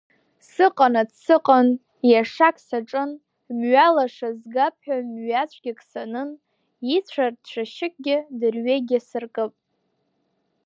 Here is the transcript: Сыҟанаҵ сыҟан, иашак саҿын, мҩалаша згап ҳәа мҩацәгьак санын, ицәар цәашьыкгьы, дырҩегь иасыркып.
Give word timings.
Сыҟанаҵ 0.49 1.11
сыҟан, 1.23 1.67
иашак 2.09 2.55
саҿын, 2.67 3.11
мҩалаша 3.57 4.29
згап 4.39 4.75
ҳәа 4.83 4.97
мҩацәгьак 5.11 5.79
санын, 5.89 6.29
ицәар 6.95 7.33
цәашьыкгьы, 7.47 8.17
дырҩегь 8.39 8.91
иасыркып. 8.93 9.53